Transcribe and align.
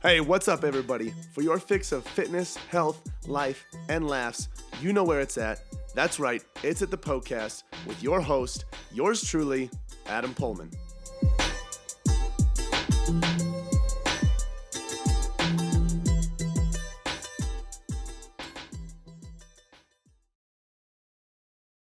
Hey, 0.00 0.20
what's 0.20 0.46
up, 0.46 0.62
everybody? 0.62 1.12
For 1.32 1.42
your 1.42 1.58
fix 1.58 1.90
of 1.90 2.06
fitness, 2.06 2.56
health, 2.56 3.02
life, 3.26 3.66
and 3.88 4.06
laughs, 4.06 4.48
you 4.80 4.92
know 4.92 5.02
where 5.02 5.18
it's 5.18 5.36
at. 5.36 5.60
That's 5.92 6.20
right, 6.20 6.40
it's 6.62 6.82
at 6.82 6.92
the 6.92 6.96
Poecast 6.96 7.64
with 7.84 8.00
your 8.00 8.20
host, 8.20 8.64
yours 8.92 9.24
truly, 9.24 9.68
Adam 10.06 10.34
Poehlmann. 10.34 10.72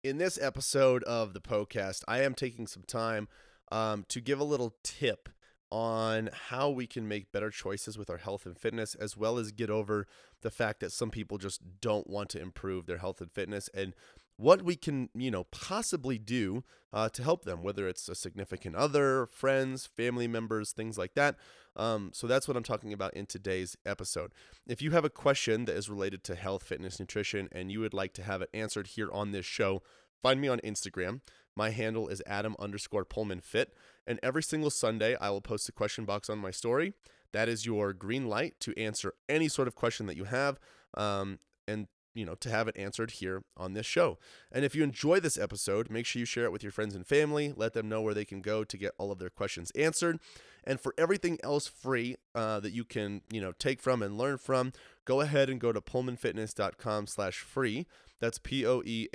In 0.03 0.17
this 0.17 0.39
episode 0.41 1.03
of 1.03 1.33
the 1.33 1.41
Poecast, 1.41 2.01
I 2.07 2.23
am 2.23 2.33
taking 2.33 2.65
some 2.65 2.81
time 2.87 3.27
um, 3.71 4.03
to 4.07 4.19
give 4.19 4.39
a 4.39 4.43
little 4.43 4.73
tip 4.81 5.29
on 5.71 6.29
how 6.49 6.69
we 6.69 6.87
can 6.87 7.07
make 7.07 7.31
better 7.31 7.49
choices 7.49 7.97
with 7.97 8.09
our 8.09 8.17
health 8.17 8.45
and 8.45 8.57
fitness, 8.57 8.95
as 8.95 9.15
well 9.15 9.37
as 9.37 9.51
get 9.51 9.69
over 9.69 10.07
the 10.41 10.51
fact 10.51 10.79
that 10.79 10.91
some 10.91 11.11
people 11.11 11.37
just 11.37 11.61
don't 11.81 12.09
want 12.09 12.29
to 12.29 12.41
improve 12.41 12.85
their 12.85 12.97
health 12.97 13.21
and 13.21 13.31
fitness 13.31 13.69
and 13.73 13.93
what 14.39 14.61
we 14.61 14.77
can, 14.77 15.09
you 15.13 15.29
know, 15.29 15.43
possibly 15.51 16.17
do 16.17 16.63
uh, 16.93 17.09
to 17.09 17.21
help 17.21 17.43
them, 17.43 17.61
whether 17.61 17.89
it's 17.89 18.07
a 18.07 18.15
significant 18.15 18.73
other, 18.73 19.25
friends, 19.25 19.85
family 19.85 20.29
members, 20.29 20.71
things 20.71 20.97
like 20.97 21.13
that. 21.15 21.35
Um, 21.75 22.11
so 22.13 22.25
that's 22.25 22.47
what 22.47 22.55
I'm 22.55 22.63
talking 22.63 22.93
about 22.93 23.13
in 23.13 23.25
today's 23.25 23.75
episode. 23.85 24.31
If 24.65 24.81
you 24.81 24.91
have 24.91 25.03
a 25.03 25.09
question 25.09 25.65
that 25.65 25.75
is 25.75 25.89
related 25.89 26.23
to 26.23 26.35
health, 26.35 26.63
fitness, 26.63 27.01
nutrition, 27.01 27.49
and 27.51 27.69
you 27.69 27.81
would 27.81 27.93
like 27.93 28.13
to 28.13 28.23
have 28.23 28.41
it 28.41 28.49
answered 28.53 28.87
here 28.87 29.11
on 29.11 29.31
this 29.31 29.45
show, 29.45 29.81
find 30.23 30.39
me 30.39 30.47
on 30.47 30.59
Instagram. 30.59 31.19
My 31.59 31.71
handle 31.71 32.07
is 32.07 32.23
Adam 32.25 32.55
underscore 32.57 33.03
Poehlmann 33.03 33.43
Fit. 33.43 33.73
And 34.07 34.17
every 34.23 34.41
single 34.41 34.69
Sunday, 34.69 35.17
I 35.19 35.29
will 35.29 35.41
post 35.41 35.67
a 35.67 35.73
question 35.73 36.05
box 36.05 36.29
on 36.29 36.39
my 36.39 36.51
story. 36.51 36.93
That 37.33 37.49
is 37.49 37.65
your 37.65 37.91
green 37.91 38.27
light 38.27 38.57
to 38.61 38.73
answer 38.79 39.13
any 39.27 39.49
sort 39.49 39.67
of 39.67 39.75
question 39.75 40.05
that 40.05 40.15
you 40.15 40.23
have. 40.23 40.57
Um, 40.93 41.39
and 41.67 41.87
you 42.13 42.23
know, 42.25 42.35
to 42.35 42.49
have 42.49 42.69
it 42.69 42.77
answered 42.77 43.11
here 43.11 43.43
on 43.57 43.73
this 43.73 43.85
show. 43.85 44.17
And 44.53 44.63
if 44.63 44.73
you 44.73 44.83
enjoy 44.83 45.19
this 45.19 45.37
episode, 45.37 45.89
make 45.89 46.05
sure 46.05 46.21
you 46.21 46.25
share 46.25 46.45
it 46.45 46.53
with 46.53 46.63
your 46.63 46.71
friends 46.71 46.95
and 46.95 47.05
family. 47.05 47.53
Let 47.53 47.73
them 47.73 47.89
know 47.89 48.01
where 48.01 48.13
they 48.13 48.25
can 48.25 48.39
go 48.39 48.63
to 48.63 48.77
get 48.77 48.93
all 48.97 49.11
of 49.11 49.19
their 49.19 49.29
questions 49.29 49.69
answered. 49.71 50.19
And 50.63 50.79
for 50.79 50.93
everything 50.97 51.39
else 51.43 51.67
free 51.67 52.15
uh, 52.33 52.61
that 52.61 52.71
you 52.71 52.85
can, 52.85 53.21
you 53.29 53.41
know, 53.41 53.51
take 53.51 53.81
from 53.81 54.01
and 54.01 54.17
learn 54.17 54.37
from, 54.37 54.71
go 55.03 55.19
ahead 55.19 55.49
and 55.49 55.59
go 55.59 55.73
to 55.73 55.81
poehlmannfitness.com 55.81 57.07
slash 57.07 57.39
free. 57.39 57.85
That's 58.19 58.39
P-O-E-H-L-M-A-N-N 58.39 59.09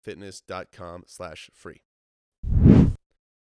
fitness.com 0.00 1.04
slash 1.06 1.50
free. 1.52 1.82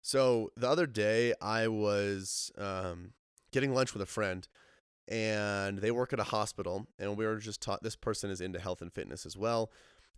So 0.01 0.51
the 0.55 0.69
other 0.69 0.87
day 0.87 1.33
I 1.41 1.67
was 1.67 2.51
um, 2.57 3.13
getting 3.51 3.73
lunch 3.73 3.93
with 3.93 4.01
a 4.01 4.05
friend 4.05 4.47
and 5.07 5.79
they 5.79 5.91
work 5.91 6.13
at 6.13 6.19
a 6.19 6.25
hospital 6.25 6.87
and 6.97 7.17
we 7.17 7.25
were 7.25 7.37
just 7.37 7.61
taught 7.61 7.83
this 7.83 7.95
person 7.95 8.29
is 8.29 8.41
into 8.41 8.59
health 8.59 8.81
and 8.81 8.93
fitness 8.93 9.25
as 9.25 9.35
well 9.35 9.71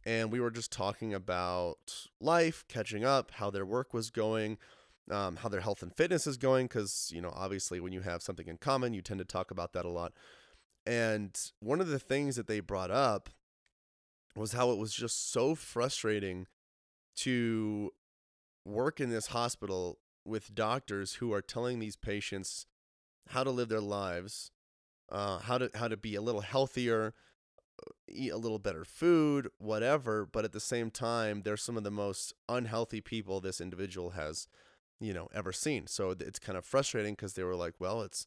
and 0.06 0.32
we 0.32 0.40
were 0.40 0.52
just 0.52 0.72
talking 0.72 1.14
about 1.14 2.08
life 2.20 2.66
catching 2.68 3.06
up 3.06 3.32
how 3.36 3.50
their 3.50 3.66
work 3.66 3.94
was 3.94 4.10
going 4.10 4.58
um, 5.10 5.38
how 5.38 5.50
their 5.50 5.62
health 5.62 5.82
and 5.82 5.96
fitness 5.96 6.28
is 6.28 6.38
going 6.38 6.68
because 6.68 7.10
you 7.14 7.22
know 7.22 7.32
obviously 7.36 7.80
when 7.80 7.94
you 7.94 8.02
have 8.02 8.22
something 8.22 8.48
in 8.48 8.58
common 8.58 8.94
you 8.94 9.02
tend 9.02 9.20
to 9.20 9.26
talk 9.26 9.50
about 9.50 9.74
that 9.74 9.86
a 9.86 9.90
lot 9.90 10.14
and 10.86 11.52
one 11.60 11.80
of 11.80 11.88
the 11.88 12.00
things 12.00 12.36
that 12.36 12.48
they 12.48 12.60
brought 12.60 12.92
up 12.92 13.30
was 14.36 14.54
how 14.54 14.72
it 14.72 14.78
was 14.78 14.94
just 14.94 15.32
so 15.32 15.56
frustrating 15.56 16.48
to 17.18 17.92
work 18.66 19.00
in 19.00 19.10
this 19.10 19.28
hospital 19.28 20.00
with 20.24 20.54
doctors 20.54 21.16
who 21.16 21.34
are 21.34 21.42
telling 21.42 21.80
these 21.80 21.96
patients 21.96 22.66
how 23.30 23.44
to 23.44 23.52
live 23.52 23.70
their 23.70 23.82
lives 23.82 24.52
uh, 25.12 25.40
how 25.40 25.58
to 25.58 25.70
how 25.76 25.88
to 25.88 25.98
be 25.98 26.16
a 26.16 26.22
little 26.22 26.42
healthier, 26.42 27.14
eat 28.08 28.32
a 28.32 28.38
little 28.38 28.60
better 28.60 28.86
food, 28.86 29.50
whatever. 29.58 30.26
But 30.26 30.46
at 30.46 30.54
the 30.54 30.60
same 30.60 30.90
time, 30.90 31.42
they're 31.44 31.58
some 31.58 31.78
of 31.78 31.84
the 31.84 31.92
most 31.92 32.34
unhealthy 32.48 33.02
people 33.02 33.42
this 33.42 33.60
individual 33.60 34.12
has, 34.12 34.48
you 35.00 35.14
know, 35.14 35.28
ever 35.34 35.52
seen. 35.52 35.86
So 35.88 36.12
it's 36.12 36.40
kind 36.40 36.58
of 36.58 36.66
frustrating 36.66 37.14
because 37.14 37.34
they 37.34 37.44
were 37.44 37.56
like, 37.56 37.76
well, 37.78 38.02
it's 38.02 38.26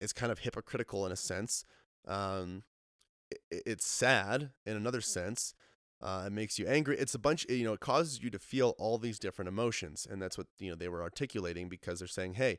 it's 0.00 0.12
kind 0.12 0.32
of 0.32 0.40
hypocritical 0.40 1.06
in 1.06 1.12
a 1.12 1.16
sense. 1.16 1.64
Um, 2.06 2.64
it's 3.50 3.86
sad 3.86 4.50
in 4.64 4.76
another 4.76 5.00
sense. 5.00 5.54
Uh, 6.02 6.24
it 6.26 6.32
makes 6.32 6.58
you 6.58 6.66
angry. 6.66 6.96
It's 6.98 7.14
a 7.14 7.18
bunch, 7.18 7.46
you 7.48 7.64
know, 7.64 7.72
it 7.72 7.80
causes 7.80 8.22
you 8.22 8.28
to 8.30 8.38
feel 8.38 8.74
all 8.78 8.98
these 8.98 9.18
different 9.18 9.48
emotions. 9.48 10.06
And 10.08 10.20
that's 10.20 10.36
what, 10.36 10.46
you 10.58 10.68
know, 10.68 10.76
they 10.76 10.88
were 10.88 11.02
articulating 11.02 11.68
because 11.68 12.00
they're 12.00 12.08
saying, 12.08 12.34
hey, 12.34 12.58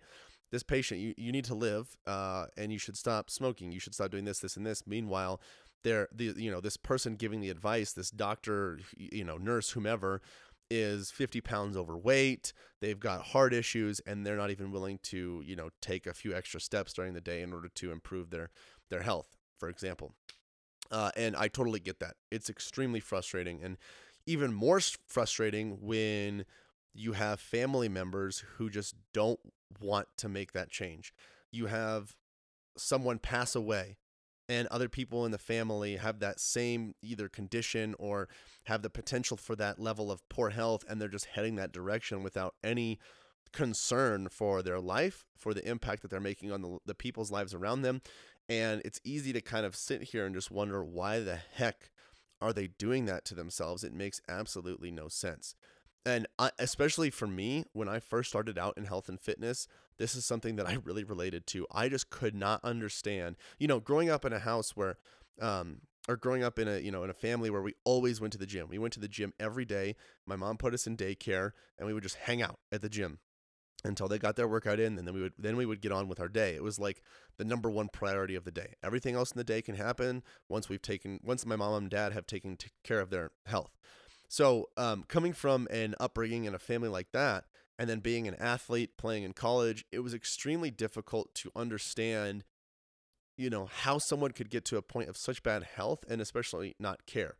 this 0.51 0.63
patient, 0.63 0.99
you, 0.99 1.13
you 1.17 1.31
need 1.31 1.45
to 1.45 1.53
live, 1.55 1.97
uh, 2.07 2.45
and 2.57 2.71
you 2.71 2.79
should 2.79 2.97
stop 2.97 3.29
smoking. 3.29 3.71
You 3.71 3.79
should 3.79 3.93
stop 3.93 4.11
doing 4.11 4.25
this, 4.25 4.39
this, 4.39 4.57
and 4.57 4.65
this. 4.65 4.87
Meanwhile, 4.87 5.41
there, 5.83 6.07
the 6.13 6.33
you 6.37 6.49
know, 6.49 6.61
this 6.61 6.77
person 6.77 7.15
giving 7.15 7.41
the 7.41 7.49
advice, 7.49 7.91
this 7.93 8.09
doctor, 8.09 8.79
you 8.97 9.23
know, 9.23 9.37
nurse, 9.37 9.71
whomever, 9.71 10.21
is 10.69 11.11
50 11.11 11.41
pounds 11.41 11.77
overweight. 11.77 12.53
They've 12.81 12.99
got 12.99 13.21
heart 13.27 13.53
issues, 13.53 13.99
and 14.01 14.25
they're 14.25 14.37
not 14.37 14.51
even 14.51 14.71
willing 14.71 14.99
to, 15.03 15.41
you 15.45 15.55
know, 15.55 15.69
take 15.81 16.07
a 16.07 16.13
few 16.13 16.33
extra 16.33 16.59
steps 16.59 16.93
during 16.93 17.13
the 17.13 17.21
day 17.21 17.41
in 17.41 17.53
order 17.53 17.69
to 17.75 17.91
improve 17.91 18.29
their 18.29 18.49
their 18.89 19.01
health, 19.01 19.35
for 19.57 19.69
example. 19.69 20.13
Uh, 20.91 21.11
and 21.15 21.35
I 21.35 21.47
totally 21.47 21.79
get 21.79 21.99
that. 21.99 22.15
It's 22.31 22.49
extremely 22.49 22.99
frustrating, 22.99 23.61
and 23.63 23.77
even 24.25 24.53
more 24.53 24.79
frustrating 25.07 25.79
when 25.81 26.45
you 26.93 27.13
have 27.13 27.39
family 27.39 27.87
members 27.87 28.43
who 28.57 28.69
just 28.69 28.95
don't 29.13 29.39
want 29.79 30.07
to 30.17 30.27
make 30.27 30.53
that 30.53 30.69
change. 30.69 31.13
You 31.51 31.67
have 31.67 32.15
someone 32.77 33.19
pass 33.19 33.55
away 33.55 33.97
and 34.49 34.67
other 34.69 34.89
people 34.89 35.25
in 35.25 35.31
the 35.31 35.37
family 35.37 35.97
have 35.97 36.19
that 36.19 36.39
same 36.39 36.95
either 37.01 37.27
condition 37.27 37.95
or 37.99 38.27
have 38.65 38.81
the 38.81 38.89
potential 38.89 39.37
for 39.37 39.55
that 39.55 39.79
level 39.79 40.11
of 40.11 40.27
poor 40.29 40.49
health 40.51 40.83
and 40.87 41.01
they're 41.01 41.07
just 41.07 41.25
heading 41.25 41.55
that 41.55 41.71
direction 41.71 42.23
without 42.23 42.55
any 42.63 42.99
concern 43.53 44.27
for 44.29 44.61
their 44.61 44.79
life 44.79 45.25
for 45.37 45.53
the 45.53 45.67
impact 45.67 46.01
that 46.01 46.11
they're 46.11 46.19
making 46.19 46.51
on 46.51 46.61
the, 46.61 46.77
the 46.85 46.95
people's 46.95 47.31
lives 47.31 47.53
around 47.53 47.81
them 47.81 48.01
and 48.49 48.81
it's 48.85 49.01
easy 49.03 49.33
to 49.33 49.41
kind 49.41 49.65
of 49.65 49.75
sit 49.75 50.03
here 50.03 50.25
and 50.25 50.35
just 50.35 50.51
wonder 50.51 50.83
why 50.83 51.19
the 51.19 51.35
heck 51.35 51.91
are 52.41 52.53
they 52.53 52.67
doing 52.67 53.05
that 53.05 53.25
to 53.25 53.35
themselves? 53.35 53.83
It 53.83 53.93
makes 53.93 54.21
absolutely 54.29 54.91
no 54.91 55.07
sense. 55.07 55.55
And 56.05 56.27
I, 56.39 56.51
especially 56.57 57.09
for 57.09 57.27
me 57.27 57.65
when 57.73 57.89
i 57.89 57.99
first 57.99 58.29
started 58.29 58.57
out 58.57 58.77
in 58.77 58.85
health 58.85 59.09
and 59.09 59.19
fitness 59.19 59.67
this 59.97 60.15
is 60.15 60.25
something 60.25 60.55
that 60.55 60.67
i 60.67 60.77
really 60.85 61.03
related 61.03 61.45
to. 61.47 61.67
I 61.71 61.89
just 61.89 62.09
could 62.09 62.33
not 62.35 62.63
understand 62.63 63.35
you 63.59 63.67
know 63.67 63.79
growing 63.79 64.09
up 64.09 64.23
in 64.23 64.31
a 64.31 64.39
house 64.39 64.71
where 64.75 64.97
um 65.41 65.81
or 66.07 66.15
growing 66.15 66.43
up 66.43 66.57
in 66.57 66.67
a 66.69 66.79
you 66.79 66.91
know 66.91 67.03
in 67.03 67.09
a 67.09 67.13
family 67.13 67.49
where 67.49 67.61
we 67.61 67.73
always 67.83 68.21
went 68.21 68.31
to 68.33 68.39
the 68.39 68.45
gym. 68.45 68.67
We 68.69 68.77
went 68.77 68.93
to 68.93 69.01
the 69.01 69.09
gym 69.09 69.33
every 69.39 69.65
day. 69.65 69.95
My 70.25 70.37
mom 70.37 70.57
put 70.57 70.73
us 70.73 70.87
in 70.87 70.95
daycare 70.95 71.51
and 71.77 71.85
we 71.87 71.93
would 71.93 72.03
just 72.03 72.15
hang 72.15 72.41
out 72.41 72.59
at 72.71 72.81
the 72.81 72.89
gym 72.89 73.19
until 73.83 74.07
they 74.07 74.17
got 74.17 74.35
their 74.35 74.47
workout 74.47 74.79
in 74.79 74.97
and 74.97 75.07
then 75.07 75.13
we 75.13 75.21
would 75.21 75.33
then 75.37 75.55
we 75.55 75.65
would 75.65 75.81
get 75.81 75.91
on 75.91 76.07
with 76.07 76.19
our 76.19 76.27
day. 76.27 76.55
It 76.55 76.63
was 76.63 76.79
like 76.79 77.01
the 77.37 77.45
number 77.45 77.69
one 77.69 77.89
priority 77.89 78.35
of 78.35 78.43
the 78.43 78.51
day. 78.51 78.73
Everything 78.83 79.15
else 79.15 79.31
in 79.31 79.37
the 79.37 79.43
day 79.43 79.61
can 79.61 79.75
happen 79.75 80.23
once 80.49 80.69
we've 80.69 80.81
taken 80.81 81.19
once 81.23 81.45
my 81.45 81.55
mom 81.55 81.83
and 81.83 81.89
dad 81.89 82.13
have 82.13 82.25
taken 82.25 82.57
t- 82.57 82.69
care 82.83 82.99
of 82.99 83.09
their 83.09 83.31
health. 83.45 83.77
So, 84.27 84.69
um, 84.75 85.03
coming 85.07 85.31
from 85.31 85.67
an 85.71 85.95
upbringing 85.99 86.45
in 86.45 86.53
a 86.53 86.59
family 86.59 86.89
like 86.89 87.11
that, 87.13 87.45
and 87.79 87.89
then 87.89 87.99
being 87.99 88.27
an 88.27 88.35
athlete 88.35 88.97
playing 88.97 89.23
in 89.23 89.33
college, 89.33 89.85
it 89.91 89.99
was 89.99 90.13
extremely 90.13 90.71
difficult 90.71 91.33
to 91.35 91.51
understand, 91.55 92.43
you 93.37 93.49
know, 93.49 93.67
how 93.67 93.99
someone 93.99 94.31
could 94.31 94.49
get 94.49 94.65
to 94.65 94.77
a 94.77 94.81
point 94.81 95.09
of 95.09 95.15
such 95.15 95.43
bad 95.43 95.63
health 95.63 96.03
and 96.09 96.19
especially 96.19 96.75
not 96.79 97.05
care. 97.05 97.37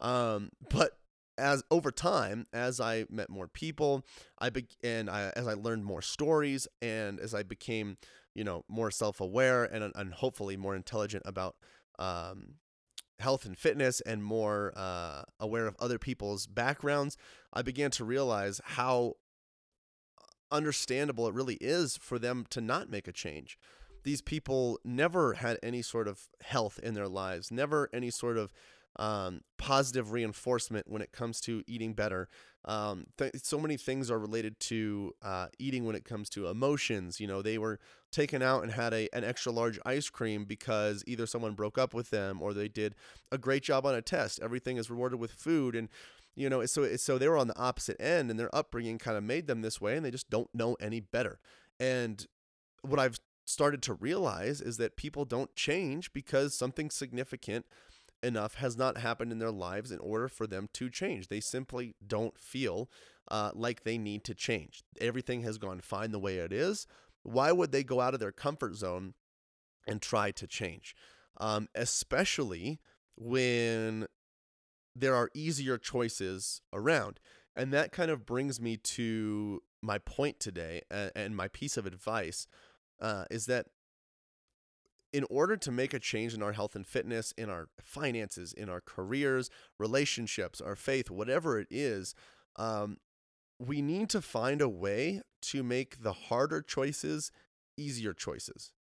Um, 0.00 0.50
but 0.70 0.98
as 1.38 1.62
over 1.70 1.90
time, 1.90 2.46
as 2.52 2.80
I 2.80 3.04
met 3.10 3.30
more 3.30 3.48
people, 3.48 4.04
I 4.38 4.50
began, 4.50 4.76
and 4.82 5.10
I, 5.10 5.32
as 5.36 5.46
I 5.46 5.54
learned 5.54 5.84
more 5.84 6.02
stories, 6.02 6.66
and 6.80 7.20
as 7.20 7.34
I 7.34 7.42
became, 7.42 7.96
you 8.34 8.44
know, 8.44 8.64
more 8.68 8.90
self-aware 8.90 9.64
and 9.64 9.92
and 9.94 10.14
hopefully 10.14 10.56
more 10.56 10.76
intelligent 10.76 11.22
about 11.26 11.56
um, 11.98 12.54
health 13.18 13.46
and 13.46 13.56
fitness 13.56 14.00
and 14.02 14.22
more 14.22 14.72
uh, 14.76 15.22
aware 15.40 15.66
of 15.66 15.76
other 15.78 15.98
people's 15.98 16.46
backgrounds, 16.46 17.16
I 17.52 17.62
began 17.62 17.90
to 17.92 18.04
realize 18.04 18.60
how 18.64 19.14
understandable 20.50 21.26
it 21.26 21.34
really 21.34 21.56
is 21.60 21.96
for 21.96 22.18
them 22.18 22.46
to 22.50 22.60
not 22.60 22.90
make 22.90 23.08
a 23.08 23.12
change. 23.12 23.58
These 24.04 24.22
people 24.22 24.78
never 24.84 25.34
had 25.34 25.58
any 25.62 25.82
sort 25.82 26.06
of 26.06 26.28
health 26.40 26.78
in 26.82 26.94
their 26.94 27.08
lives, 27.08 27.50
never 27.50 27.88
any 27.92 28.10
sort 28.10 28.38
of 28.38 28.52
um, 28.98 29.40
positive 29.58 30.12
reinforcement 30.12 30.88
when 30.88 31.02
it 31.02 31.12
comes 31.12 31.40
to 31.42 31.62
eating 31.66 31.92
better. 31.92 32.28
Um, 32.64 33.06
th- 33.16 33.32
so 33.42 33.58
many 33.58 33.76
things 33.76 34.10
are 34.10 34.18
related 34.18 34.58
to 34.60 35.12
uh, 35.22 35.46
eating 35.58 35.84
when 35.84 35.94
it 35.94 36.04
comes 36.04 36.28
to 36.30 36.48
emotions. 36.48 37.20
You 37.20 37.26
know, 37.28 37.42
they 37.42 37.58
were 37.58 37.78
taken 38.10 38.42
out 38.42 38.62
and 38.62 38.72
had 38.72 38.92
a 38.92 39.08
an 39.14 39.24
extra 39.24 39.52
large 39.52 39.78
ice 39.86 40.08
cream 40.10 40.44
because 40.44 41.04
either 41.06 41.26
someone 41.26 41.54
broke 41.54 41.78
up 41.78 41.94
with 41.94 42.10
them 42.10 42.42
or 42.42 42.52
they 42.52 42.68
did 42.68 42.94
a 43.30 43.38
great 43.38 43.62
job 43.62 43.86
on 43.86 43.94
a 43.94 44.02
test. 44.02 44.40
Everything 44.42 44.76
is 44.76 44.90
rewarded 44.90 45.20
with 45.20 45.32
food 45.32 45.74
and 45.76 45.88
you 46.34 46.50
know 46.50 46.66
so 46.66 46.96
so 46.96 47.18
they 47.18 47.28
were 47.28 47.38
on 47.38 47.48
the 47.48 47.58
opposite 47.58 47.96
end 48.00 48.30
and 48.30 48.38
their 48.38 48.54
upbringing 48.54 48.98
kind 48.98 49.16
of 49.16 49.24
made 49.24 49.46
them 49.46 49.62
this 49.62 49.80
way 49.80 49.96
and 49.96 50.04
they 50.04 50.10
just 50.10 50.28
don't 50.28 50.52
know 50.52 50.76
any 50.80 51.00
better. 51.00 51.38
And 51.78 52.26
what 52.82 52.98
I've 52.98 53.18
started 53.44 53.80
to 53.82 53.94
realize 53.94 54.60
is 54.60 54.76
that 54.76 54.96
people 54.96 55.24
don't 55.24 55.54
change 55.54 56.12
because 56.12 56.54
something 56.54 56.90
significant 56.90 57.64
enough 58.26 58.56
has 58.56 58.76
not 58.76 58.98
happened 58.98 59.32
in 59.32 59.38
their 59.38 59.50
lives 59.50 59.90
in 59.90 59.98
order 60.00 60.28
for 60.28 60.46
them 60.46 60.68
to 60.74 60.90
change. 60.90 61.28
They 61.28 61.40
simply 61.40 61.94
don't 62.06 62.38
feel 62.38 62.90
uh, 63.30 63.52
like 63.54 63.84
they 63.84 63.96
need 63.96 64.24
to 64.24 64.34
change. 64.34 64.82
Everything 65.00 65.42
has 65.42 65.58
gone 65.58 65.80
fine 65.80 66.10
the 66.10 66.18
way 66.18 66.36
it 66.36 66.52
is. 66.52 66.86
Why 67.22 67.52
would 67.52 67.72
they 67.72 67.82
go 67.84 68.00
out 68.00 68.14
of 68.14 68.20
their 68.20 68.32
comfort 68.32 68.74
zone 68.74 69.14
and 69.86 70.02
try 70.02 70.30
to 70.32 70.46
change? 70.46 70.94
Um, 71.38 71.68
especially 71.74 72.80
when 73.16 74.06
there 74.94 75.14
are 75.14 75.30
easier 75.34 75.78
choices 75.78 76.60
around. 76.72 77.20
And 77.54 77.72
that 77.72 77.92
kind 77.92 78.10
of 78.10 78.26
brings 78.26 78.60
me 78.60 78.76
to 78.76 79.62
my 79.82 79.98
point 79.98 80.40
today 80.40 80.82
and, 80.90 81.36
my 81.36 81.48
piece 81.48 81.76
of 81.76 81.86
advice 81.86 82.46
uh, 83.00 83.24
is 83.30 83.46
that 83.46 83.66
in 85.16 85.24
order 85.30 85.56
to 85.56 85.72
make 85.72 85.94
a 85.94 85.98
change 85.98 86.34
in 86.34 86.42
our 86.42 86.52
health 86.52 86.76
and 86.76 86.86
fitness, 86.86 87.32
in 87.38 87.48
our 87.48 87.70
finances, 87.82 88.52
in 88.52 88.68
our 88.68 88.82
careers, 88.82 89.48
relationships, 89.78 90.60
our 90.60 90.76
faith, 90.76 91.10
whatever 91.10 91.58
it 91.58 91.66
is, 91.70 92.14
um, 92.56 92.98
we 93.58 93.80
need 93.80 94.10
to 94.10 94.20
find 94.20 94.60
a 94.60 94.68
way 94.68 95.22
to 95.40 95.62
make 95.62 96.02
the 96.02 96.12
harder 96.12 96.60
choices 96.60 97.32
easier 97.78 98.12
choices. 98.12 98.72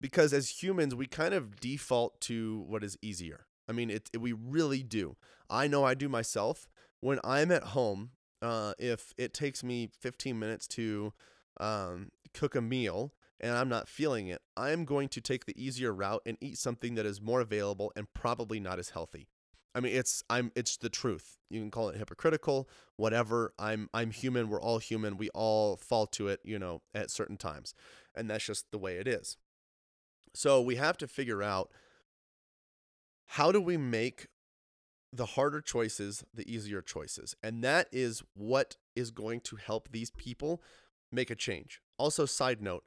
Because 0.00 0.32
as 0.32 0.62
humans, 0.62 0.94
we 0.94 1.06
kind 1.06 1.34
of 1.34 1.60
default 1.60 2.18
to 2.22 2.64
what 2.66 2.82
is 2.82 2.96
easier. 3.02 3.44
I 3.68 3.72
mean, 3.72 3.90
it, 3.90 4.08
it 4.14 4.22
we 4.22 4.32
really 4.32 4.82
do. 4.82 5.16
I 5.50 5.66
know 5.66 5.84
I 5.84 5.92
do 5.92 6.08
myself. 6.08 6.66
When 7.00 7.20
I'm 7.22 7.52
at 7.52 7.62
home, 7.62 8.12
uh, 8.40 8.72
if 8.78 9.12
it 9.18 9.34
takes 9.34 9.62
me 9.62 9.90
15 10.00 10.38
minutes 10.38 10.66
to 10.68 11.12
um, 11.60 12.08
cook 12.32 12.54
a 12.54 12.62
meal, 12.62 13.12
and 13.40 13.56
I'm 13.56 13.68
not 13.68 13.88
feeling 13.88 14.28
it, 14.28 14.40
I'm 14.56 14.84
going 14.84 15.08
to 15.10 15.20
take 15.20 15.46
the 15.46 15.62
easier 15.62 15.92
route 15.92 16.22
and 16.26 16.36
eat 16.40 16.58
something 16.58 16.94
that 16.96 17.06
is 17.06 17.20
more 17.20 17.40
available 17.40 17.92
and 17.96 18.12
probably 18.14 18.60
not 18.60 18.78
as 18.78 18.90
healthy. 18.90 19.28
I 19.74 19.80
mean, 19.80 19.94
it's 19.94 20.24
I'm 20.28 20.50
it's 20.56 20.76
the 20.76 20.88
truth. 20.88 21.36
You 21.50 21.60
can 21.60 21.70
call 21.70 21.88
it 21.88 21.96
hypocritical, 21.96 22.68
whatever. 22.96 23.52
I'm 23.58 23.88
I'm 23.94 24.10
human. 24.10 24.48
We're 24.48 24.60
all 24.60 24.78
human. 24.78 25.16
We 25.16 25.28
all 25.30 25.76
fall 25.76 26.06
to 26.08 26.28
it, 26.28 26.40
you 26.42 26.58
know, 26.58 26.82
at 26.94 27.10
certain 27.10 27.36
times, 27.36 27.74
and 28.14 28.28
that's 28.28 28.44
just 28.44 28.70
the 28.72 28.78
way 28.78 28.96
it 28.96 29.06
is. 29.06 29.36
So 30.34 30.60
we 30.60 30.76
have 30.76 30.96
to 30.98 31.06
figure 31.06 31.42
out 31.42 31.70
how 33.26 33.52
do 33.52 33.60
we 33.60 33.76
make 33.76 34.26
the 35.12 35.26
harder 35.26 35.60
choices 35.60 36.24
the 36.34 36.50
easier 36.50 36.82
choices, 36.82 37.36
and 37.42 37.62
that 37.62 37.88
is 37.92 38.22
what 38.34 38.78
is 38.96 39.10
going 39.10 39.40
to 39.40 39.56
help 39.56 39.90
these 39.92 40.10
people 40.10 40.62
make 41.12 41.30
a 41.30 41.36
change. 41.36 41.80
Also, 41.98 42.26
side 42.26 42.60
note, 42.60 42.84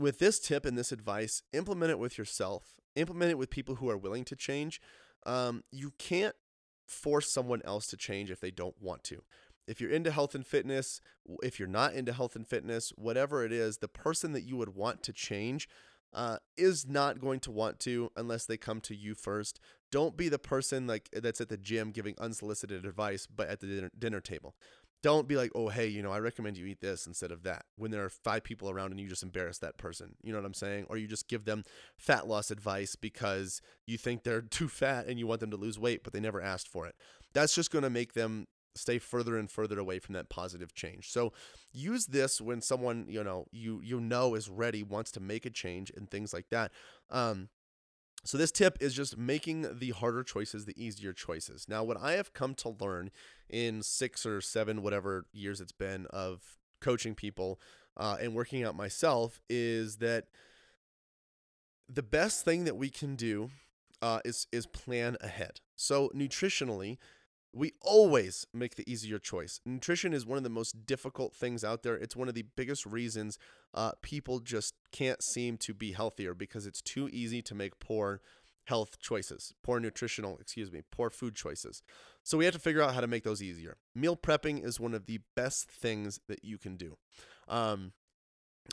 with 0.00 0.18
this 0.18 0.38
tip 0.38 0.64
and 0.64 0.76
this 0.76 0.92
advice, 0.92 1.42
implement 1.52 1.90
it 1.90 1.98
with 1.98 2.18
yourself, 2.18 2.74
implement 2.96 3.30
it 3.30 3.38
with 3.38 3.50
people 3.50 3.76
who 3.76 3.90
are 3.90 3.98
willing 3.98 4.24
to 4.24 4.36
change. 4.36 4.80
Um, 5.26 5.64
you 5.70 5.92
can't 5.98 6.34
force 6.86 7.30
someone 7.30 7.62
else 7.64 7.86
to 7.88 7.96
change 7.96 8.30
if 8.30 8.40
they 8.40 8.50
don't 8.50 8.80
want 8.80 9.04
to. 9.04 9.22
If 9.66 9.80
you're 9.80 9.90
into 9.90 10.10
health 10.10 10.34
and 10.34 10.44
fitness, 10.44 11.00
if 11.42 11.58
you're 11.58 11.68
not 11.68 11.94
into 11.94 12.12
health 12.12 12.34
and 12.34 12.46
fitness, 12.46 12.92
whatever 12.96 13.44
it 13.44 13.52
is, 13.52 13.78
the 13.78 13.88
person 13.88 14.32
that 14.32 14.42
you 14.42 14.56
would 14.56 14.74
want 14.74 15.02
to 15.04 15.12
change 15.12 15.68
uh, 16.12 16.38
is 16.56 16.88
not 16.88 17.20
going 17.20 17.38
to 17.40 17.52
want 17.52 17.78
to 17.80 18.10
unless 18.16 18.44
they 18.44 18.56
come 18.56 18.80
to 18.80 18.96
you 18.96 19.14
first. 19.14 19.60
Don't 19.92 20.16
be 20.16 20.28
the 20.28 20.38
person 20.38 20.86
like 20.86 21.08
that's 21.12 21.40
at 21.40 21.48
the 21.48 21.56
gym 21.56 21.92
giving 21.92 22.14
unsolicited 22.18 22.84
advice, 22.84 23.26
but 23.26 23.48
at 23.48 23.60
the 23.60 23.66
dinner, 23.66 23.90
dinner 23.96 24.20
table 24.20 24.56
don't 25.02 25.28
be 25.28 25.36
like, 25.36 25.50
oh, 25.54 25.68
hey, 25.68 25.86
you 25.86 26.02
know, 26.02 26.12
I 26.12 26.18
recommend 26.18 26.58
you 26.58 26.66
eat 26.66 26.80
this 26.80 27.06
instead 27.06 27.32
of 27.32 27.42
that 27.44 27.64
when 27.76 27.90
there 27.90 28.04
are 28.04 28.10
five 28.10 28.44
people 28.44 28.70
around 28.70 28.90
and 28.90 29.00
you 29.00 29.08
just 29.08 29.22
embarrass 29.22 29.58
that 29.58 29.78
person. 29.78 30.14
You 30.22 30.32
know 30.32 30.38
what 30.38 30.46
I'm 30.46 30.54
saying? 30.54 30.86
Or 30.88 30.96
you 30.96 31.06
just 31.06 31.28
give 31.28 31.44
them 31.44 31.64
fat 31.96 32.26
loss 32.26 32.50
advice 32.50 32.96
because 32.96 33.62
you 33.86 33.96
think 33.96 34.22
they're 34.22 34.40
too 34.50 34.68
fat 34.68 35.06
and 35.06 35.18
you 35.18 35.26
want 35.26 35.40
them 35.40 35.50
to 35.50 35.56
lose 35.56 35.78
weight, 35.78 36.04
but 36.04 36.12
they 36.12 36.20
never 36.20 36.40
asked 36.40 36.68
for 36.68 36.86
it. 36.86 36.94
That's 37.32 37.54
just 37.54 37.70
going 37.70 37.84
to 37.84 37.90
make 37.90 38.12
them 38.12 38.46
stay 38.74 38.98
further 38.98 39.36
and 39.36 39.50
further 39.50 39.78
away 39.78 39.98
from 39.98 40.14
that 40.14 40.28
positive 40.28 40.74
change. 40.74 41.10
So 41.10 41.32
use 41.72 42.06
this 42.06 42.40
when 42.40 42.60
someone, 42.60 43.06
you 43.08 43.24
know, 43.24 43.46
you 43.50 43.80
you 43.82 44.00
know 44.00 44.34
is 44.34 44.48
ready, 44.48 44.82
wants 44.82 45.10
to 45.12 45.20
make 45.20 45.44
a 45.44 45.50
change 45.50 45.90
and 45.96 46.08
things 46.08 46.32
like 46.32 46.48
that. 46.50 46.70
Um 47.10 47.48
so, 48.24 48.36
this 48.36 48.52
tip 48.52 48.76
is 48.80 48.94
just 48.94 49.16
making 49.16 49.78
the 49.78 49.90
harder 49.90 50.22
choices 50.22 50.66
the 50.66 50.82
easier 50.82 51.12
choices. 51.12 51.66
Now, 51.68 51.82
what 51.82 51.96
I 52.00 52.12
have 52.12 52.34
come 52.34 52.54
to 52.56 52.76
learn 52.80 53.10
in 53.48 53.82
six 53.82 54.26
or 54.26 54.40
seven, 54.40 54.82
whatever 54.82 55.26
years 55.32 55.60
it's 55.60 55.72
been 55.72 56.06
of 56.10 56.58
coaching 56.80 57.14
people 57.14 57.60
uh, 57.96 58.16
and 58.20 58.34
working 58.34 58.62
out 58.62 58.76
myself 58.76 59.40
is 59.48 59.96
that 59.96 60.26
the 61.88 62.02
best 62.02 62.44
thing 62.44 62.64
that 62.64 62.76
we 62.76 62.90
can 62.90 63.16
do 63.16 63.50
uh, 64.02 64.20
is 64.24 64.46
is 64.52 64.66
plan 64.66 65.16
ahead. 65.20 65.60
So 65.76 66.10
nutritionally, 66.14 66.98
we 67.52 67.72
always 67.82 68.46
make 68.54 68.76
the 68.76 68.90
easier 68.90 69.18
choice. 69.18 69.60
Nutrition 69.66 70.12
is 70.12 70.24
one 70.24 70.38
of 70.38 70.44
the 70.44 70.50
most 70.50 70.86
difficult 70.86 71.34
things 71.34 71.64
out 71.64 71.82
there. 71.82 71.96
It's 71.96 72.14
one 72.14 72.28
of 72.28 72.34
the 72.34 72.44
biggest 72.56 72.86
reasons 72.86 73.38
uh, 73.74 73.92
people 74.02 74.38
just 74.38 74.74
can't 74.92 75.22
seem 75.22 75.56
to 75.58 75.74
be 75.74 75.92
healthier 75.92 76.34
because 76.34 76.66
it's 76.66 76.80
too 76.80 77.08
easy 77.12 77.42
to 77.42 77.54
make 77.54 77.80
poor 77.80 78.20
health 78.64 79.00
choices, 79.00 79.52
poor 79.64 79.80
nutritional, 79.80 80.38
excuse 80.38 80.70
me, 80.70 80.82
poor 80.92 81.10
food 81.10 81.34
choices. 81.34 81.82
So 82.22 82.38
we 82.38 82.44
have 82.44 82.54
to 82.54 82.60
figure 82.60 82.82
out 82.82 82.94
how 82.94 83.00
to 83.00 83.08
make 83.08 83.24
those 83.24 83.42
easier. 83.42 83.76
Meal 83.94 84.16
prepping 84.16 84.64
is 84.64 84.78
one 84.78 84.94
of 84.94 85.06
the 85.06 85.20
best 85.34 85.68
things 85.68 86.20
that 86.28 86.44
you 86.44 86.56
can 86.56 86.76
do. 86.76 86.96
Um, 87.48 87.92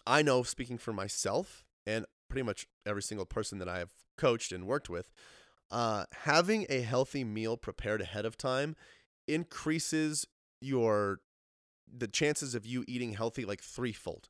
I 0.05 0.21
know, 0.21 0.43
speaking 0.43 0.77
for 0.77 0.93
myself 0.93 1.65
and 1.87 2.05
pretty 2.29 2.43
much 2.43 2.67
every 2.85 3.01
single 3.01 3.25
person 3.25 3.57
that 3.57 3.69
I 3.69 3.79
have 3.79 3.93
coached 4.17 4.51
and 4.51 4.67
worked 4.67 4.89
with, 4.89 5.09
uh, 5.71 6.05
having 6.23 6.65
a 6.69 6.81
healthy 6.81 7.23
meal 7.23 7.57
prepared 7.57 8.01
ahead 8.01 8.25
of 8.25 8.37
time 8.37 8.75
increases 9.27 10.25
your 10.61 11.19
the 11.91 12.07
chances 12.07 12.53
of 12.55 12.65
you 12.65 12.83
eating 12.87 13.13
healthy 13.13 13.45
like 13.45 13.61
threefold. 13.61 14.29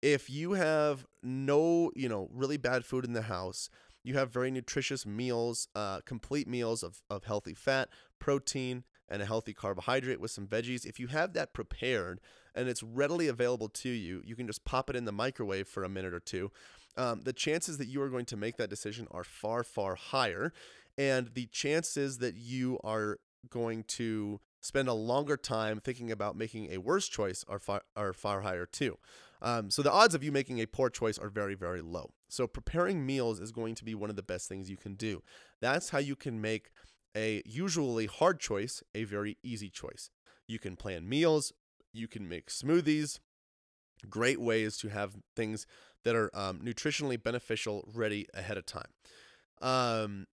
If 0.00 0.28
you 0.28 0.52
have 0.52 1.06
no, 1.22 1.90
you 1.94 2.08
know, 2.08 2.28
really 2.32 2.56
bad 2.56 2.84
food 2.84 3.04
in 3.04 3.12
the 3.12 3.22
house, 3.22 3.68
you 4.04 4.14
have 4.14 4.32
very 4.32 4.50
nutritious 4.50 5.06
meals, 5.06 5.68
uh, 5.74 6.00
complete 6.04 6.48
meals 6.48 6.82
of, 6.82 7.02
of 7.08 7.24
healthy 7.24 7.54
fat, 7.54 7.88
protein, 8.18 8.84
and 9.08 9.22
a 9.22 9.26
healthy 9.26 9.52
carbohydrate 9.52 10.20
with 10.20 10.30
some 10.30 10.46
veggies. 10.46 10.84
If 10.84 10.98
you 10.98 11.08
have 11.08 11.34
that 11.34 11.52
prepared 11.52 12.20
and 12.54 12.68
it's 12.68 12.82
readily 12.82 13.28
available 13.28 13.68
to 13.68 13.88
you, 13.88 14.22
you 14.24 14.34
can 14.34 14.46
just 14.46 14.64
pop 14.64 14.90
it 14.90 14.96
in 14.96 15.04
the 15.04 15.12
microwave 15.12 15.68
for 15.68 15.84
a 15.84 15.88
minute 15.88 16.14
or 16.14 16.20
two 16.20 16.50
um, 16.96 17.22
the 17.22 17.32
chances 17.32 17.78
that 17.78 17.88
you 17.88 18.02
are 18.02 18.08
going 18.08 18.26
to 18.26 18.36
make 18.36 18.56
that 18.56 18.70
decision 18.70 19.06
are 19.10 19.24
far, 19.24 19.64
far 19.64 19.94
higher. 19.94 20.52
And 20.98 21.30
the 21.34 21.46
chances 21.46 22.18
that 22.18 22.36
you 22.36 22.78
are 22.84 23.18
going 23.48 23.84
to 23.84 24.40
spend 24.60 24.88
a 24.88 24.94
longer 24.94 25.36
time 25.36 25.80
thinking 25.80 26.10
about 26.10 26.36
making 26.36 26.72
a 26.72 26.78
worse 26.78 27.08
choice 27.08 27.44
are 27.48 27.58
far, 27.58 27.82
are 27.96 28.12
far 28.12 28.42
higher 28.42 28.66
too. 28.66 28.98
Um, 29.40 29.70
so 29.70 29.82
the 29.82 29.90
odds 29.90 30.14
of 30.14 30.22
you 30.22 30.30
making 30.30 30.60
a 30.60 30.66
poor 30.66 30.88
choice 30.88 31.18
are 31.18 31.28
very, 31.28 31.54
very 31.54 31.82
low. 31.82 32.10
So 32.28 32.46
preparing 32.46 33.04
meals 33.04 33.40
is 33.40 33.50
going 33.50 33.74
to 33.76 33.84
be 33.84 33.94
one 33.94 34.08
of 34.08 34.16
the 34.16 34.22
best 34.22 34.48
things 34.48 34.70
you 34.70 34.76
can 34.76 34.94
do. 34.94 35.22
That's 35.60 35.90
how 35.90 35.98
you 35.98 36.14
can 36.14 36.40
make 36.40 36.70
a 37.16 37.42
usually 37.44 38.06
hard 38.06 38.38
choice 38.38 38.82
a 38.94 39.04
very 39.04 39.36
easy 39.42 39.68
choice. 39.68 40.10
You 40.46 40.58
can 40.58 40.76
plan 40.76 41.08
meals, 41.08 41.52
you 41.92 42.06
can 42.06 42.28
make 42.28 42.48
smoothies, 42.48 43.18
great 44.08 44.40
ways 44.40 44.76
to 44.78 44.88
have 44.88 45.16
things 45.36 45.66
that 46.04 46.16
are 46.16 46.30
um, 46.34 46.60
nutritionally 46.60 47.22
beneficial 47.22 47.88
ready 47.92 48.26
ahead 48.34 48.56
of 48.56 48.66
time. 48.66 48.88
Um, 49.60 50.26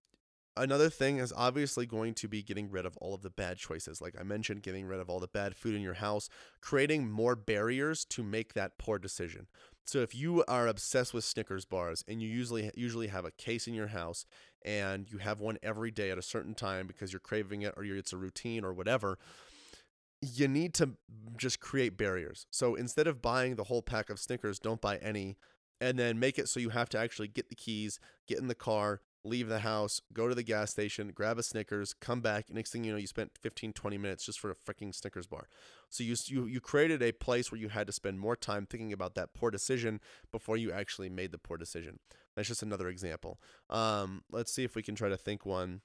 another 0.56 0.90
thing 0.90 1.18
is 1.18 1.32
obviously 1.36 1.86
going 1.86 2.14
to 2.14 2.28
be 2.28 2.42
getting 2.42 2.70
rid 2.70 2.84
of 2.84 2.96
all 2.98 3.14
of 3.14 3.22
the 3.22 3.30
bad 3.30 3.58
choices. 3.58 4.00
Like 4.00 4.14
I 4.18 4.22
mentioned, 4.22 4.62
getting 4.62 4.86
rid 4.86 5.00
of 5.00 5.08
all 5.08 5.20
the 5.20 5.28
bad 5.28 5.54
food 5.54 5.74
in 5.74 5.82
your 5.82 5.94
house, 5.94 6.28
creating 6.60 7.10
more 7.10 7.36
barriers 7.36 8.04
to 8.06 8.22
make 8.22 8.54
that 8.54 8.78
poor 8.78 8.98
decision. 8.98 9.46
So 9.84 10.00
if 10.00 10.14
you 10.14 10.44
are 10.46 10.68
obsessed 10.68 11.14
with 11.14 11.24
Snickers 11.24 11.64
bars 11.64 12.04
and 12.06 12.22
you 12.22 12.28
usually 12.28 12.70
usually 12.74 13.08
have 13.08 13.24
a 13.24 13.32
case 13.32 13.66
in 13.66 13.74
your 13.74 13.88
house 13.88 14.24
and 14.64 15.10
you 15.10 15.18
have 15.18 15.40
one 15.40 15.58
every 15.62 15.90
day 15.90 16.10
at 16.10 16.18
a 16.18 16.22
certain 16.22 16.54
time 16.54 16.86
because 16.86 17.12
you're 17.12 17.20
craving 17.20 17.62
it 17.62 17.74
or 17.76 17.84
it's 17.84 18.12
a 18.12 18.16
routine 18.16 18.64
or 18.64 18.72
whatever, 18.72 19.18
you 20.22 20.48
need 20.48 20.74
to 20.74 20.90
just 21.36 21.60
create 21.60 21.96
barriers. 21.96 22.46
So 22.50 22.74
instead 22.74 23.06
of 23.06 23.22
buying 23.22 23.56
the 23.56 23.64
whole 23.64 23.82
pack 23.82 24.10
of 24.10 24.18
Snickers, 24.18 24.58
don't 24.58 24.80
buy 24.80 24.96
any 24.98 25.36
and 25.80 25.98
then 25.98 26.18
make 26.18 26.38
it 26.38 26.48
so 26.48 26.60
you 26.60 26.70
have 26.70 26.90
to 26.90 26.98
actually 26.98 27.28
get 27.28 27.48
the 27.48 27.54
keys, 27.54 27.98
get 28.28 28.38
in 28.38 28.48
the 28.48 28.54
car, 28.54 29.00
leave 29.24 29.48
the 29.48 29.60
house, 29.60 30.00
go 30.12 30.28
to 30.28 30.34
the 30.34 30.42
gas 30.42 30.70
station, 30.70 31.10
grab 31.14 31.38
a 31.38 31.42
Snickers, 31.42 31.94
come 31.94 32.20
back. 32.20 32.50
Next 32.50 32.70
thing 32.70 32.84
you 32.84 32.92
know, 32.92 32.98
you 32.98 33.06
spent 33.06 33.32
15, 33.40 33.72
20 33.72 33.98
minutes 33.98 34.24
just 34.24 34.38
for 34.38 34.50
a 34.50 34.54
freaking 34.54 34.94
Snickers 34.94 35.26
bar. 35.26 35.48
So 35.88 36.04
you, 36.04 36.16
you, 36.26 36.46
you 36.46 36.60
created 36.60 37.02
a 37.02 37.12
place 37.12 37.50
where 37.50 37.60
you 37.60 37.68
had 37.68 37.86
to 37.86 37.92
spend 37.92 38.20
more 38.20 38.36
time 38.36 38.66
thinking 38.66 38.92
about 38.92 39.14
that 39.14 39.34
poor 39.34 39.50
decision 39.50 40.00
before 40.30 40.56
you 40.56 40.70
actually 40.72 41.08
made 41.08 41.32
the 41.32 41.38
poor 41.38 41.56
decision. 41.56 41.98
That's 42.36 42.48
just 42.48 42.62
another 42.62 42.88
example. 42.88 43.40
Um, 43.68 44.22
let's 44.30 44.52
see 44.52 44.64
if 44.64 44.74
we 44.74 44.82
can 44.82 44.94
try 44.94 45.08
to 45.08 45.16
think 45.16 45.44
one, 45.44 45.80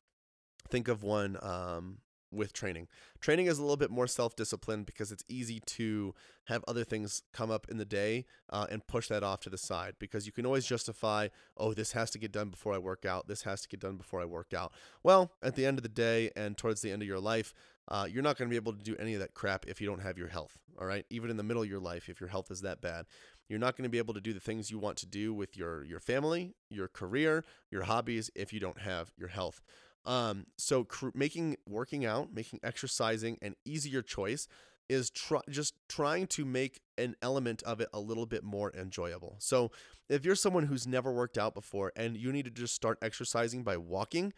think 0.69 0.87
of 0.87 1.03
one 1.03 1.37
um, 1.41 1.99
with 2.35 2.53
training. 2.53 2.87
Training 3.19 3.47
is 3.47 3.57
a 3.57 3.61
little 3.61 3.77
bit 3.77 3.91
more 3.91 4.07
self 4.07 4.35
disciplined 4.35 4.85
because 4.85 5.11
it's 5.11 5.23
easy 5.27 5.59
to 5.61 6.13
have 6.45 6.63
other 6.67 6.83
things 6.83 7.23
come 7.33 7.49
up 7.49 7.67
in 7.69 7.77
the 7.77 7.85
day 7.85 8.25
uh, 8.49 8.67
and 8.69 8.85
push 8.85 9.07
that 9.07 9.23
off 9.23 9.39
to 9.41 9.49
the 9.49 9.57
side 9.57 9.95
because 9.99 10.25
you 10.25 10.31
can 10.31 10.45
always 10.45 10.65
justify, 10.65 11.27
oh, 11.57 11.73
this 11.73 11.93
has 11.93 12.09
to 12.11 12.19
get 12.19 12.31
done 12.31 12.49
before 12.49 12.73
I 12.73 12.77
work 12.77 13.05
out. 13.05 13.27
This 13.27 13.43
has 13.43 13.61
to 13.61 13.67
get 13.67 13.79
done 13.79 13.97
before 13.97 14.21
I 14.21 14.25
work 14.25 14.53
out. 14.53 14.73
Well, 15.03 15.31
at 15.41 15.55
the 15.55 15.65
end 15.65 15.77
of 15.79 15.83
the 15.83 15.89
day 15.89 16.31
and 16.35 16.57
towards 16.57 16.81
the 16.81 16.91
end 16.91 17.01
of 17.01 17.07
your 17.07 17.19
life, 17.19 17.53
uh, 17.87 18.07
you're 18.09 18.23
not 18.23 18.37
going 18.37 18.49
to 18.49 18.53
be 18.53 18.55
able 18.55 18.73
to 18.73 18.83
do 18.83 18.95
any 18.97 19.13
of 19.13 19.19
that 19.19 19.33
crap 19.33 19.65
if 19.67 19.79
you 19.79 19.87
don't 19.87 20.01
have 20.01 20.17
your 20.17 20.27
health. 20.27 20.57
All 20.79 20.87
right. 20.87 21.05
Even 21.09 21.29
in 21.29 21.37
the 21.37 21.43
middle 21.43 21.63
of 21.63 21.69
your 21.69 21.79
life, 21.79 22.09
if 22.09 22.19
your 22.19 22.29
health 22.29 22.51
is 22.51 22.61
that 22.61 22.81
bad, 22.81 23.05
you're 23.47 23.59
not 23.59 23.77
going 23.77 23.83
to 23.83 23.89
be 23.89 23.97
able 23.97 24.13
to 24.13 24.21
do 24.21 24.33
the 24.33 24.39
things 24.39 24.71
you 24.71 24.79
want 24.79 24.97
to 24.97 25.05
do 25.05 25.33
with 25.33 25.55
your 25.55 25.83
your 25.83 25.99
family, 25.99 26.55
your 26.69 26.87
career, 26.87 27.45
your 27.69 27.83
hobbies 27.83 28.31
if 28.35 28.51
you 28.51 28.59
don't 28.59 28.79
have 28.79 29.11
your 29.17 29.29
health. 29.29 29.61
Um, 30.05 30.45
so 30.57 30.83
cr- 30.83 31.09
making 31.13 31.57
working 31.67 32.05
out, 32.05 32.33
making 32.33 32.59
exercising 32.63 33.37
an 33.41 33.55
easier 33.65 34.01
choice 34.01 34.47
is 34.87 35.11
just 35.49 35.73
trying 35.89 36.27
to 36.27 36.45
make 36.45 36.81
an 36.97 37.15
element 37.21 37.63
of 37.63 37.81
it 37.81 37.89
a 37.93 37.99
little 37.99 38.25
bit 38.25 38.43
more 38.43 38.71
enjoyable. 38.75 39.35
So 39.39 39.71
if 40.09 40.23
you're 40.23 40.35
someone 40.35 40.65
who's 40.67 40.85
never 40.85 41.11
worked 41.11 41.37
out 41.37 41.55
before 41.55 41.91
and 41.95 42.15
you 42.15 42.31
need 42.31 42.45
to 42.45 42.51
just 42.51 42.75
start 42.75 42.99
exercising 43.01 43.63
by 43.63 43.77
walking, 43.77 44.33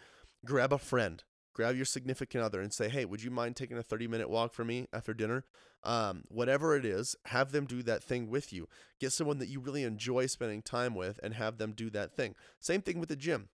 grab 0.45 0.71
a 0.71 0.77
friend, 0.77 1.23
grab 1.53 1.75
your 1.75 1.85
significant 1.85 2.43
other 2.43 2.61
and 2.61 2.71
say, 2.71 2.87
hey, 2.87 3.03
would 3.03 3.21
you 3.21 3.31
mind 3.31 3.55
taking 3.55 3.77
a 3.77 3.83
30 3.83 4.07
minute 4.07 4.29
walk 4.29 4.53
for 4.53 4.63
me 4.63 4.87
after 4.93 5.13
dinner? 5.13 5.43
Um, 5.83 6.23
whatever 6.29 6.75
it 6.75 6.85
is, 6.85 7.15
have 7.25 7.51
them 7.51 7.65
do 7.65 7.83
that 7.83 8.03
thing 8.03 8.29
with 8.29 8.53
you. 8.53 8.67
Get 8.99 9.11
someone 9.11 9.39
that 9.39 9.49
you 9.49 9.59
really 9.59 9.83
enjoy 9.83 10.27
spending 10.27 10.61
time 10.61 10.95
with 10.95 11.19
and 11.21 11.33
have 11.33 11.57
them 11.57 11.73
do 11.73 11.89
that 11.91 12.13
thing. 12.13 12.35
Same 12.59 12.81
thing 12.81 12.99
with 12.99 13.09
the 13.09 13.15
gym. 13.15 13.49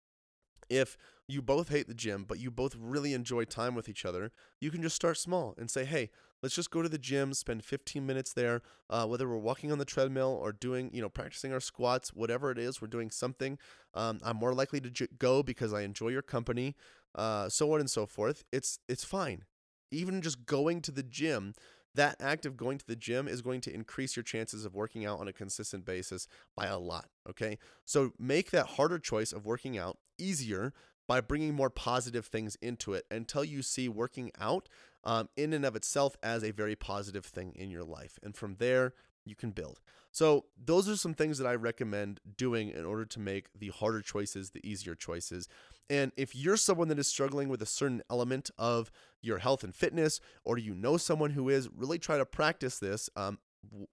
If 0.68 0.96
you 1.28 1.42
both 1.42 1.68
hate 1.68 1.86
the 1.86 1.94
gym, 1.94 2.24
but 2.26 2.38
you 2.38 2.50
both 2.50 2.74
really 2.78 3.12
enjoy 3.12 3.44
time 3.44 3.74
with 3.74 3.88
each 3.88 4.06
other, 4.06 4.32
you 4.60 4.70
can 4.70 4.80
just 4.82 4.96
start 4.96 5.18
small 5.18 5.54
and 5.58 5.70
say, 5.70 5.84
hey, 5.84 6.08
let's 6.42 6.54
just 6.54 6.70
go 6.70 6.80
to 6.80 6.88
the 6.88 6.98
gym, 6.98 7.34
spend 7.34 7.62
15 7.64 8.04
minutes 8.06 8.32
there, 8.32 8.62
uh, 8.88 9.06
whether 9.06 9.28
we're 9.28 9.36
walking 9.36 9.70
on 9.70 9.78
the 9.78 9.84
treadmill 9.84 10.38
or 10.40 10.52
doing, 10.52 10.90
you 10.92 11.02
know, 11.02 11.10
practicing 11.10 11.52
our 11.52 11.60
squats, 11.60 12.14
whatever 12.14 12.50
it 12.50 12.58
is, 12.58 12.80
we're 12.80 12.88
doing 12.88 13.10
something. 13.10 13.58
Um, 13.92 14.20
I'm 14.24 14.36
more 14.36 14.54
likely 14.54 14.80
to 14.80 14.90
j- 14.90 15.08
go 15.18 15.42
because 15.42 15.74
I 15.74 15.82
enjoy 15.82 16.08
your 16.08 16.22
company, 16.22 16.74
uh, 17.14 17.50
so 17.50 17.74
on 17.74 17.80
and 17.80 17.90
so 17.90 18.06
forth. 18.06 18.44
It's 18.50 18.78
it's 18.88 19.04
fine. 19.04 19.44
Even 19.90 20.22
just 20.22 20.46
going 20.46 20.80
to 20.82 20.90
the 20.90 21.02
gym, 21.02 21.52
that 21.94 22.16
act 22.20 22.46
of 22.46 22.56
going 22.56 22.78
to 22.78 22.86
the 22.86 22.96
gym 22.96 23.26
is 23.28 23.42
going 23.42 23.60
to 23.62 23.74
increase 23.74 24.16
your 24.16 24.22
chances 24.22 24.64
of 24.64 24.74
working 24.74 25.04
out 25.04 25.20
on 25.20 25.28
a 25.28 25.32
consistent 25.32 25.84
basis 25.84 26.26
by 26.56 26.66
a 26.66 26.78
lot. 26.78 27.06
Okay, 27.28 27.58
so 27.84 28.12
make 28.18 28.50
that 28.50 28.66
harder 28.66 28.98
choice 28.98 29.32
of 29.32 29.44
working 29.44 29.76
out 29.76 29.98
easier 30.18 30.72
by 31.08 31.20
bringing 31.20 31.54
more 31.54 31.70
positive 31.70 32.26
things 32.26 32.56
into 32.62 32.92
it 32.92 33.06
until 33.10 33.42
you 33.42 33.62
see 33.62 33.88
working 33.88 34.30
out 34.38 34.68
um, 35.02 35.28
in 35.36 35.52
and 35.52 35.64
of 35.64 35.74
itself 35.74 36.16
as 36.22 36.44
a 36.44 36.52
very 36.52 36.76
positive 36.76 37.24
thing 37.24 37.52
in 37.56 37.70
your 37.70 37.82
life. 37.82 38.18
And 38.22 38.36
from 38.36 38.56
there, 38.58 38.92
you 39.24 39.34
can 39.34 39.50
build. 39.50 39.80
So, 40.10 40.46
those 40.62 40.88
are 40.88 40.96
some 40.96 41.14
things 41.14 41.38
that 41.38 41.46
I 41.46 41.54
recommend 41.54 42.20
doing 42.36 42.70
in 42.70 42.84
order 42.84 43.04
to 43.04 43.20
make 43.20 43.48
the 43.58 43.68
harder 43.68 44.00
choices 44.00 44.50
the 44.50 44.66
easier 44.66 44.94
choices. 44.94 45.48
And 45.90 46.12
if 46.16 46.34
you're 46.34 46.56
someone 46.56 46.88
that 46.88 46.98
is 46.98 47.08
struggling 47.08 47.48
with 47.48 47.62
a 47.62 47.66
certain 47.66 48.02
element 48.10 48.50
of 48.58 48.90
your 49.20 49.38
health 49.38 49.64
and 49.64 49.74
fitness, 49.74 50.20
or 50.44 50.58
you 50.58 50.74
know 50.74 50.96
someone 50.96 51.30
who 51.30 51.48
is, 51.48 51.68
really 51.74 51.98
try 51.98 52.18
to 52.18 52.26
practice 52.26 52.78
this. 52.78 53.10
Um, 53.16 53.38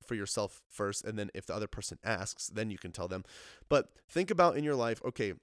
for 0.06 0.14
yourself 0.14 0.62
first 0.70 1.04
and 1.04 1.18
then 1.18 1.32
if 1.34 1.48
the 1.48 1.54
other 1.54 1.68
person 1.68 1.98
asks 2.04 2.48
then 2.48 2.70
you 2.70 2.78
can 2.78 2.92
tell 2.92 3.08
them 3.08 3.24
but 3.68 3.90
think 4.08 4.30
about 4.30 4.56
in 4.56 4.64
your 4.64 4.76
life 4.76 5.02
okay 5.04 5.34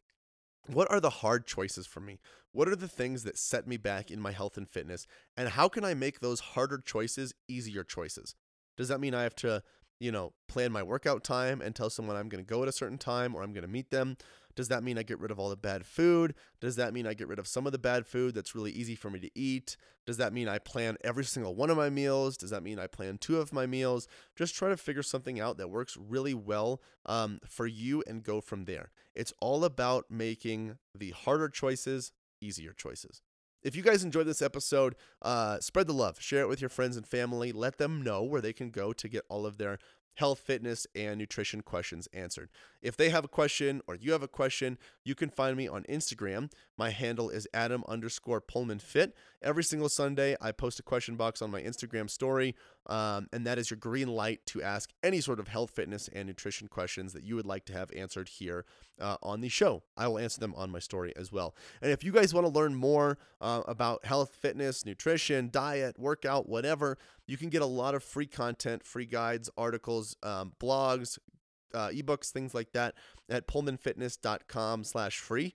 what 0.67 0.91
are 0.91 1.01
the 1.01 1.11
hard 1.11 1.47
choices 1.47 1.87
for 1.87 2.01
me? 2.01 2.21
What 2.53 2.69
are 2.69 2.77
the 2.77 2.89
things 2.89 3.25
that 3.25 3.39
set 3.39 3.67
me 3.67 3.77
back 3.77 4.11
in 4.11 4.21
my 4.21 4.33
health 4.33 4.57
and 4.57 4.69
fitness? 4.69 5.07
And 5.37 5.49
how 5.49 5.69
can 5.69 5.85
I 5.85 5.95
make 5.95 6.21
those 6.21 6.41
harder 6.41 6.79
choices 6.79 7.35
easier 7.49 7.83
choices? 7.83 8.35
Does 8.77 8.89
that 8.89 9.01
mean 9.01 9.15
I 9.15 9.23
have 9.23 9.35
to, 9.37 9.63
you 10.03 10.11
know, 10.11 10.33
plan 10.49 10.73
my 10.73 10.83
workout 10.83 11.23
time 11.23 11.61
and 11.61 11.77
tell 11.77 11.89
someone 11.89 12.17
I'm 12.17 12.29
going 12.29 12.45
to 12.45 12.49
go 12.49 12.63
at 12.63 12.69
a 12.69 12.73
certain 12.73 12.99
time 12.99 13.37
or 13.37 13.43
I'm 13.43 13.53
going 13.53 13.63
to 13.63 13.69
meet 13.69 13.91
them? 13.91 14.17
Does 14.57 14.67
that 14.67 14.83
mean 14.83 14.99
I 14.99 15.05
get 15.05 15.21
rid 15.21 15.31
of 15.31 15.39
all 15.39 15.49
the 15.49 15.57
bad 15.57 15.87
food? 15.87 16.35
Does 16.61 16.75
that 16.75 16.93
mean 16.93 17.07
I 17.07 17.15
get 17.15 17.29
rid 17.29 17.39
of 17.39 17.47
some 17.47 17.67
of 17.67 17.73
the 17.73 17.79
bad 17.79 18.05
food 18.05 18.35
that's 18.35 18.53
really 18.53 18.73
easy 18.73 18.97
for 18.97 19.11
me 19.11 19.21
to 19.21 19.31
eat? 19.37 19.77
Does 20.05 20.17
that 20.17 20.33
mean 20.33 20.49
I 20.49 20.59
plan 20.59 20.97
every 21.05 21.25
single 21.25 21.55
one 21.55 21.71
of 21.71 21.77
my 21.77 21.89
meals? 21.89 22.37
Does 22.37 22.51
that 22.51 22.65
mean 22.65 22.81
I 22.81 22.89
plan 22.89 23.17
two 23.17 23.39
of 23.39 23.53
my 23.53 23.65
meals? 23.65 24.09
Just 24.35 24.57
try 24.57 24.71
to 24.71 24.77
figure 24.77 25.05
something 25.05 25.39
out 25.39 25.57
that 25.59 25.71
works 25.71 25.97
really 25.97 26.35
well 26.35 26.83
um, 27.07 27.39
for 27.49 27.69
you 27.69 28.03
and 28.09 28.25
go 28.25 28.41
from 28.41 28.65
there. 28.65 28.91
It's 29.15 29.33
all 29.41 29.65
about 29.65 30.07
making 30.11 30.79
the 30.97 31.11
harder 31.11 31.49
choices 31.49 32.11
easier 32.41 32.73
choices. 32.73 33.23
If 33.63 33.77
you 33.77 33.83
guys 33.83 34.03
enjoyed 34.03 34.27
this 34.27 34.43
episode, 34.43 34.97
uh, 35.21 35.61
spread 35.61 35.87
the 35.87 35.93
love, 35.93 36.21
share 36.21 36.43
it 36.43 36.49
with 36.49 36.61
your 36.61 36.71
friends 36.71 36.97
and 36.97 37.07
family, 37.07 37.53
let 37.53 37.79
them 37.79 38.03
know 38.03 38.23
where 38.23 38.41
they 38.41 38.53
can 38.53 38.71
go 38.71 38.93
to 38.93 39.09
get 39.09 39.25
all 39.29 39.47
of 39.47 39.59
their 39.59 39.79
health, 40.15 40.41
fitness, 40.41 40.87
and 40.95 41.19
nutrition 41.19 41.63
questions 41.63 42.09
answered. 42.13 42.51
If 42.83 42.97
they 42.97 43.09
have 43.11 43.25
a 43.25 43.29
question 43.29 43.81
or 43.87 43.95
you 43.95 44.13
have 44.13 44.23
a 44.23 44.29
question, 44.29 44.79
you 45.05 45.15
can 45.15 45.31
find 45.31 45.57
me 45.57 45.69
on 45.69 45.85
Instagram. 45.85 46.51
My 46.83 46.91
handle 46.91 47.31
is 47.31 47.47
Adam 47.55 47.85
underscore 47.87 48.41
Poehlmann 48.41 48.83
Fit. 48.83 49.15
Every 49.41 49.63
single 49.63 49.89
Sunday, 49.89 50.37
I 50.41 50.51
post 50.51 50.81
a 50.81 50.83
question 50.83 51.15
box 51.15 51.41
on 51.41 51.49
my 51.49 51.63
Instagram 51.63 52.11
story, 52.11 52.57
um, 52.89 53.29
and 53.33 53.47
that 53.47 53.57
is 53.57 53.71
your 53.71 53.77
green 53.77 54.09
light 54.09 54.45
to 54.47 54.61
ask 54.61 54.91
any 55.01 55.21
sort 55.21 55.39
of 55.39 55.47
health, 55.47 55.71
fitness, 55.71 56.09
and 56.13 56.27
nutrition 56.27 56.67
questions 56.67 57.13
that 57.13 57.23
you 57.23 57.37
would 57.37 57.47
like 57.47 57.67
to 57.67 57.73
have 57.73 57.93
answered 57.95 58.29
here 58.29 58.65
uh, 59.01 59.17
on 59.23 59.43
the 59.43 59.49
show. 59.49 59.85
I 59.97 60.09
will 60.09 60.19
answer 60.19 60.41
them 60.41 60.55
on 60.57 60.73
my 60.73 60.81
story 60.81 61.13
as 61.15 61.31
well. 61.31 61.55
And 61.81 61.93
if 61.93 62.03
you 62.03 62.11
guys 62.11 62.35
want 62.35 62.49
to 62.49 62.53
learn 62.53 62.75
more 62.75 63.17
uh, 63.41 63.63
about 63.69 64.05
health, 64.05 64.35
fitness, 64.35 64.85
nutrition, 64.85 65.51
diet, 65.53 66.01
workout, 66.01 66.49
whatever, 66.49 66.99
you 67.29 67.37
can 67.37 67.49
get 67.49 67.63
a 67.63 67.67
lot 67.67 67.95
of 67.95 68.03
free 68.03 68.27
content, 68.27 68.83
free 68.83 69.07
guides, 69.07 69.49
articles, 69.57 70.17
um, 70.25 70.55
blogs, 70.61 71.17
uh, 71.75 71.91
ebooks, 71.91 72.31
things 72.31 72.55
like 72.55 72.73
that 72.73 72.95
at 73.29 73.47
poehlmannfitness.com 73.47 74.85
slash 74.85 75.19
free. 75.19 75.55